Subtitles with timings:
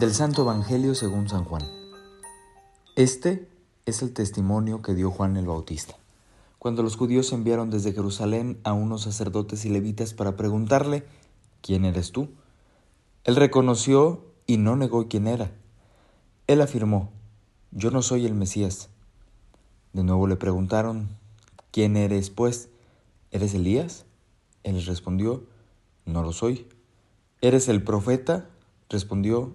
[0.00, 1.60] Del Santo Evangelio según San Juan.
[2.96, 3.46] Este
[3.84, 5.94] es el testimonio que dio Juan el Bautista.
[6.58, 11.04] Cuando los judíos enviaron desde Jerusalén a unos sacerdotes y levitas para preguntarle,
[11.60, 12.30] ¿quién eres tú?
[13.24, 15.50] Él reconoció y no negó quién era.
[16.46, 17.10] Él afirmó,
[17.70, 18.88] yo no soy el Mesías.
[19.92, 21.10] De nuevo le preguntaron,
[21.72, 22.70] ¿quién eres pues?
[23.32, 24.06] ¿Eres Elías?
[24.62, 25.44] Él respondió,
[26.06, 26.66] no lo soy.
[27.42, 28.48] ¿Eres el profeta?
[28.88, 29.54] Respondió,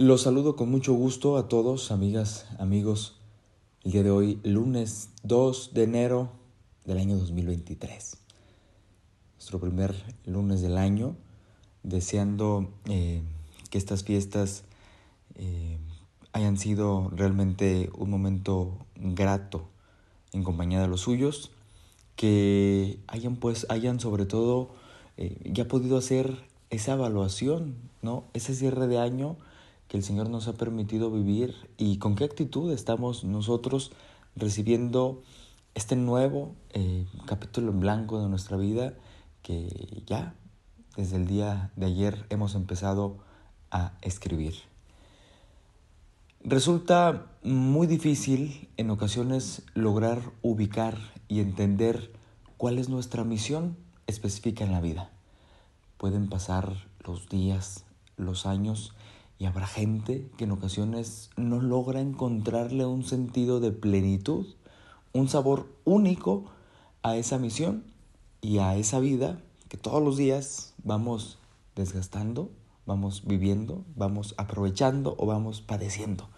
[0.00, 3.16] Los saludo con mucho gusto a todos, amigas, amigos
[3.82, 6.30] el día de hoy, lunes 2 de enero
[6.84, 8.16] del año 2023.
[9.34, 11.16] Nuestro primer lunes del año,
[11.82, 13.24] deseando eh,
[13.70, 14.62] que estas fiestas
[15.34, 15.78] eh,
[16.32, 19.66] hayan sido realmente un momento grato
[20.32, 21.50] en compañía de los suyos,
[22.14, 24.70] que hayan pues, hayan sobre todo
[25.16, 26.38] eh, ya podido hacer
[26.70, 28.26] esa evaluación, ¿no?
[28.32, 29.36] Ese cierre de año
[29.88, 33.90] que el Señor nos ha permitido vivir y con qué actitud estamos nosotros
[34.36, 35.22] recibiendo
[35.74, 38.94] este nuevo eh, capítulo en blanco de nuestra vida
[39.42, 40.34] que ya
[40.96, 43.18] desde el día de ayer hemos empezado
[43.70, 44.54] a escribir.
[46.44, 52.12] Resulta muy difícil en ocasiones lograr ubicar y entender
[52.56, 53.76] cuál es nuestra misión
[54.06, 55.10] específica en la vida.
[55.96, 57.84] Pueden pasar los días,
[58.16, 58.94] los años
[59.38, 64.46] y habrá gente que en ocasiones no logra encontrarle un sentido de plenitud,
[65.12, 66.46] un sabor único
[67.02, 67.84] a esa misión
[68.40, 71.38] y a esa vida que todos los días vamos
[71.76, 72.50] desgastando,
[72.84, 76.28] vamos viviendo, vamos aprovechando o vamos padeciendo.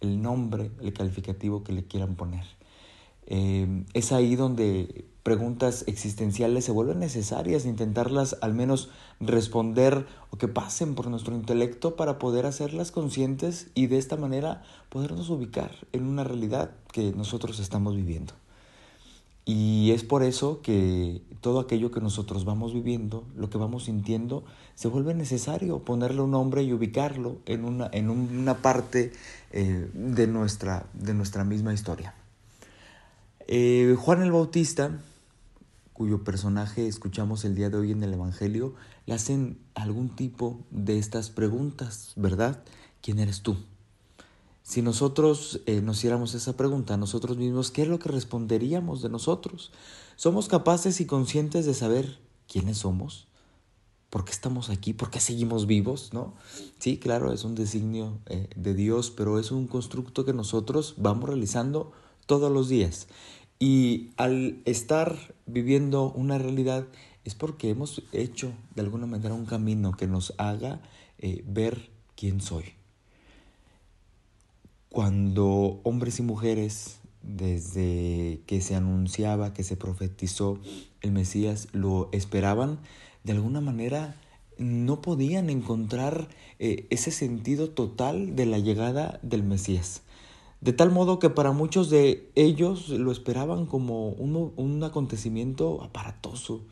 [0.00, 2.44] El nombre, el calificativo que le quieran poner.
[3.26, 8.88] Eh, es ahí donde preguntas existenciales se vuelven necesarias, intentarlas al menos
[9.20, 14.62] responder o que pasen por nuestro intelecto para poder hacerlas conscientes y de esta manera
[14.88, 18.32] podernos ubicar en una realidad que nosotros estamos viviendo.
[19.44, 24.44] Y es por eso que todo aquello que nosotros vamos viviendo, lo que vamos sintiendo,
[24.76, 29.12] se vuelve necesario ponerle un nombre y ubicarlo en una, en una parte
[29.52, 32.14] eh, de, nuestra, de nuestra misma historia.
[33.46, 35.02] Eh, Juan el Bautista
[35.98, 38.76] cuyo personaje escuchamos el día de hoy en el Evangelio,
[39.06, 42.62] le hacen algún tipo de estas preguntas, ¿verdad?
[43.02, 43.56] ¿Quién eres tú?
[44.62, 49.02] Si nosotros eh, nos hiciéramos esa pregunta a nosotros mismos, ¿qué es lo que responderíamos
[49.02, 49.72] de nosotros?
[50.14, 53.26] ¿Somos capaces y conscientes de saber quiénes somos?
[54.08, 54.92] ¿Por qué estamos aquí?
[54.92, 56.10] ¿Por qué seguimos vivos?
[56.12, 56.34] ¿No?
[56.78, 61.28] Sí, claro, es un designio eh, de Dios, pero es un constructo que nosotros vamos
[61.28, 61.90] realizando
[62.26, 63.08] todos los días.
[63.58, 66.86] Y al estar viviendo una realidad
[67.24, 70.80] es porque hemos hecho de alguna manera un camino que nos haga
[71.18, 72.64] eh, ver quién soy.
[74.90, 80.58] Cuando hombres y mujeres, desde que se anunciaba, que se profetizó
[81.00, 82.78] el Mesías, lo esperaban,
[83.24, 84.16] de alguna manera
[84.56, 90.02] no podían encontrar eh, ese sentido total de la llegada del Mesías.
[90.60, 96.62] De tal modo que para muchos de ellos lo esperaban como un, un acontecimiento aparatoso,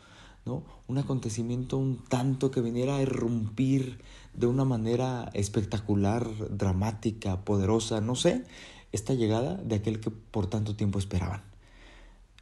[0.45, 0.65] ¿no?
[0.89, 3.99] Un acontecimiento un tanto que viniera a irrumpir
[4.35, 8.45] de una manera espectacular, dramática, poderosa, no sé,
[8.93, 11.43] esta llegada de aquel que por tanto tiempo esperaban.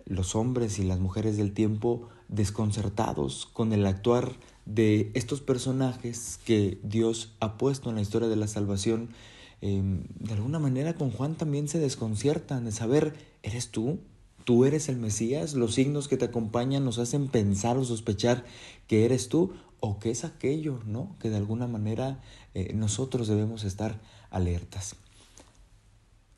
[0.07, 4.33] Los hombres y las mujeres del tiempo desconcertados con el actuar
[4.67, 9.11] de estos personajes que Dios ha puesto en la historia de la salvación
[9.61, 13.99] Em, de alguna manera con Juan también se desconciertan de saber, ¿eres tú?
[14.45, 15.55] ¿Tú eres el Mesías?
[15.55, 18.45] Los signos que te acompañan nos hacen pensar o sospechar
[18.87, 21.17] que eres tú o que es aquello, ¿no?
[21.21, 22.21] Que de alguna manera
[22.55, 24.97] eh, nosotros debemos estar alertas.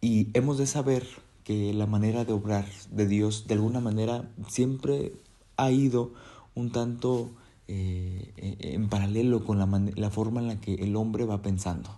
[0.00, 1.06] Y hemos de saber
[1.42, 5.12] que la manera de obrar de Dios de alguna manera siempre
[5.56, 6.12] ha ido
[6.54, 7.30] un tanto
[7.69, 11.90] eh, en paralelo con la, la, forma en la que el hombre va pensando.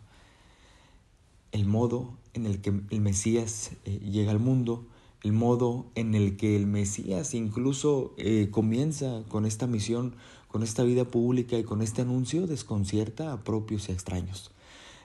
[1.53, 4.87] El modo en el que el Mesías eh, llega al mundo,
[5.23, 10.15] el modo en el que el Mesías incluso eh, comienza con esta misión,
[10.47, 14.53] con esta vida pública y con este anuncio, desconcierta a propios y extraños.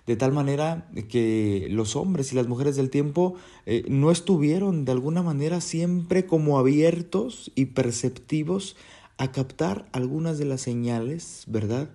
[0.06, 3.36] De tal manera que los hombres y las mujeres del tiempo
[3.66, 8.76] eh, no estuvieron de alguna manera siempre como abiertos y perceptivos
[9.18, 11.90] a captar algunas de las señales, ¿verdad?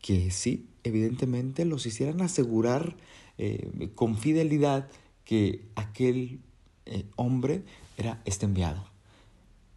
[0.00, 2.96] Que sí, evidentemente los hicieran asegurar
[3.38, 4.88] eh, con fidelidad
[5.24, 6.40] que aquel
[6.86, 7.62] eh, hombre
[7.96, 8.90] era este enviado.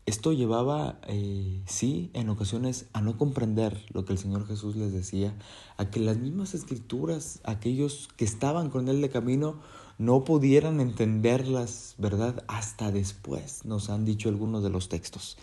[0.05, 4.91] Esto llevaba, eh, sí, en ocasiones a no comprender lo que el Señor Jesús les
[4.91, 5.33] decía,
[5.77, 9.61] a que las mismas escrituras, aquellos que estaban con Él de camino,
[9.97, 12.43] no pudieran entenderlas, ¿verdad?
[12.47, 15.37] Hasta después, nos han dicho algunos de los textos.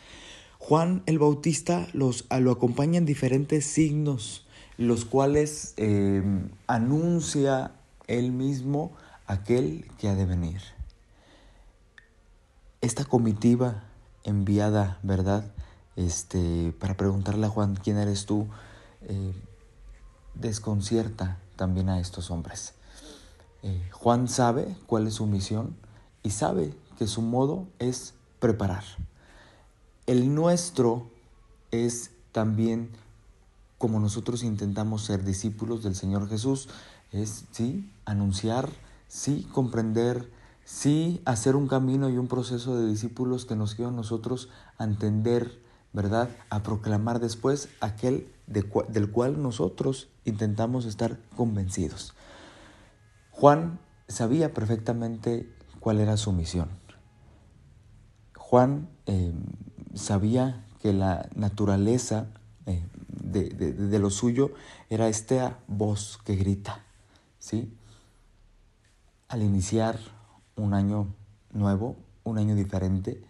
[0.59, 4.45] Juan el Bautista los, lo acompaña en diferentes signos,
[4.81, 6.23] los cuales eh,
[6.67, 7.73] anuncia
[8.07, 8.93] él mismo
[9.27, 10.63] aquel que ha de venir.
[12.81, 13.85] Esta comitiva
[14.25, 15.45] enviada, ¿verdad?
[15.97, 18.47] Este, para preguntarle a Juan, ¿quién eres tú?
[19.03, 19.35] Eh,
[20.35, 22.73] desconcierta también a estos hombres.
[23.63, 25.77] Eh, Juan sabe cuál es su misión
[26.23, 28.85] y sabe que su modo es preparar.
[30.07, 31.11] El nuestro
[31.71, 32.89] es también
[33.81, 36.69] como nosotros intentamos ser discípulos del Señor Jesús,
[37.13, 38.69] es sí anunciar,
[39.09, 40.31] sí comprender,
[40.67, 44.85] sí hacer un camino y un proceso de discípulos que nos lleva a nosotros a
[44.85, 45.63] entender,
[45.95, 46.29] ¿verdad?
[46.51, 52.13] A proclamar después aquel del cual nosotros intentamos estar convencidos.
[53.31, 55.51] Juan sabía perfectamente
[55.81, 56.69] cuál era su misión.
[58.37, 59.33] Juan eh,
[59.95, 62.27] sabía que la naturaleza
[62.67, 62.85] eh,
[63.31, 64.53] de, de, lo suyo
[64.89, 66.85] era esta voz que grita,
[67.39, 67.73] ¿sí?
[69.29, 69.99] Al iniciar
[70.57, 71.15] un año
[71.53, 73.23] nuevo, un año diferente,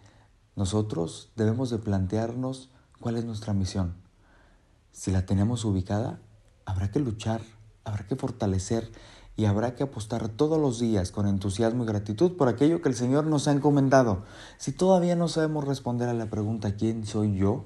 [0.55, 3.95] nosotros debemos de plantearnos cuál es nuestra misión.
[4.91, 6.19] Si la tenemos ubicada,
[6.65, 7.41] habrá que luchar,
[7.83, 8.91] habrá que fortalecer
[9.35, 12.95] y habrá que apostar todos los días con entusiasmo y gratitud por aquello que el
[12.95, 14.23] Señor nos ha encomendado.
[14.57, 17.65] Si todavía no sabemos responder a la pregunta ¿quién soy yo?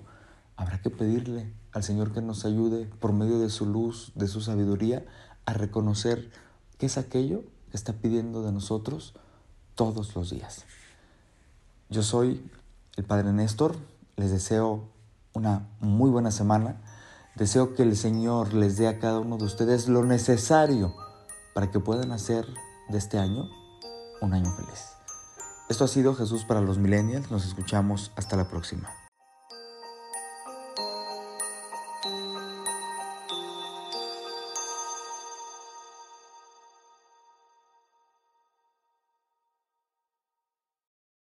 [0.56, 4.39] Habrá que pedirle al Señor que nos ayude por medio de su luz, de su
[4.39, 5.06] sabiduría,
[5.45, 6.31] a reconocer
[6.77, 9.13] qué es aquello que está pidiendo de nosotros
[9.75, 10.63] todos los días.
[11.89, 12.50] Yo soy
[12.95, 13.75] el Padre Néstor,
[14.16, 14.88] les deseo
[15.33, 16.77] una muy buena semana,
[17.36, 20.95] deseo que el Señor les dé a cada uno de ustedes lo necesario
[21.54, 22.48] para que puedan hacer
[22.88, 23.50] de este año
[24.22, 24.94] un año feliz.
[25.68, 29.05] Esto ha sido Jesús para los millennials, nos escuchamos hasta la próxima.